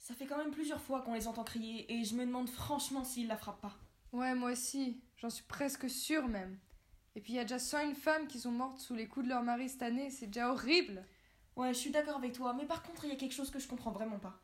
[0.00, 3.04] Ça fait quand même plusieurs fois qu'on les entend crier et je me demande franchement
[3.04, 3.76] s'ils la frappent pas.
[4.12, 5.00] Ouais, moi aussi.
[5.18, 6.58] J'en suis presque sûre même.
[7.14, 9.30] Et puis il y a déjà 101 femmes qui sont mortes sous les coups de
[9.30, 11.04] leur mari cette année, c'est déjà horrible.
[11.54, 13.58] Ouais, je suis d'accord avec toi, mais par contre, il y a quelque chose que
[13.58, 14.40] je comprends vraiment pas.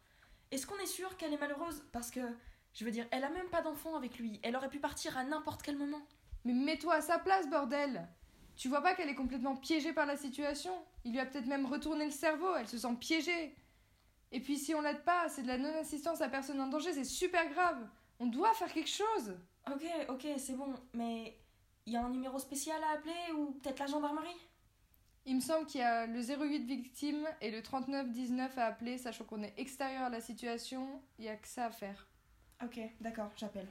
[0.51, 1.83] Est-ce qu'on est sûr qu'elle est malheureuse?
[1.91, 2.21] Parce que,
[2.75, 4.39] je veux dire, elle a même pas d'enfant avec lui.
[4.43, 6.03] Elle aurait pu partir à n'importe quel moment.
[6.45, 8.07] Mais mets-toi à sa place, bordel
[8.57, 10.73] Tu vois pas qu'elle est complètement piégée par la situation?
[11.05, 13.57] Il lui a peut-être même retourné le cerveau, elle se sent piégée.
[14.37, 17.05] Et puis si on l'aide pas, c'est de la non-assistance à personne en danger, c'est
[17.05, 17.79] super grave.
[18.21, 19.35] On doit faire quelque chose.
[19.67, 21.39] Ok, ok, c'est bon, mais
[21.87, 24.37] il y a un numéro spécial à appeler ou peut-être la gendarmerie?
[25.25, 29.25] Il me semble qu'il y a le 08 victime et le 3919 à appeler, sachant
[29.25, 32.07] qu'on est extérieur à la situation, il y a que ça à faire.
[32.63, 33.69] Ok, d'accord, j'appelle.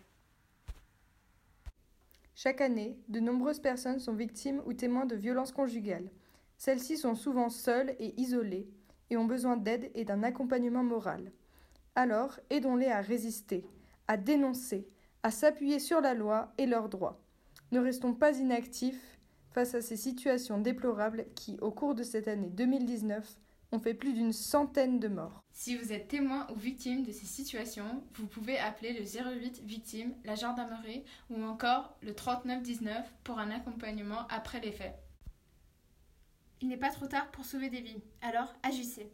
[2.33, 6.09] Chaque année, de nombreuses personnes sont victimes ou témoins de violences conjugales.
[6.57, 8.67] Celles-ci sont souvent seules et isolées
[9.09, 11.31] et ont besoin d'aide et d'un accompagnement moral.
[11.95, 13.65] Alors, aidons-les à résister,
[14.07, 14.87] à dénoncer,
[15.23, 17.21] à s'appuyer sur la loi et leurs droits.
[17.71, 19.17] Ne restons pas inactifs
[19.51, 23.37] face à ces situations déplorables qui, au cours de cette année 2019,
[23.71, 25.41] ont fait plus d'une centaine de morts.
[25.51, 30.13] Si vous êtes témoin ou victime de ces situations, vous pouvez appeler le 08 victime,
[30.23, 34.95] la gendarmerie ou encore le 3919 pour un accompagnement après les faits.
[36.65, 39.13] Il n'est pas trop tard pour sauver des vies, alors agissez.